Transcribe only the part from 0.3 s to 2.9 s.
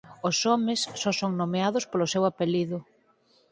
homes só son nomeados polo seu apelido.